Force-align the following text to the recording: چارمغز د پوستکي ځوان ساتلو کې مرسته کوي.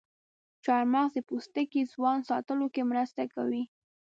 چارمغز 0.63 1.11
د 1.15 1.19
پوستکي 1.27 1.81
ځوان 1.93 2.19
ساتلو 2.29 2.67
کې 2.73 2.81
مرسته 2.91 3.23
کوي. 3.33 3.63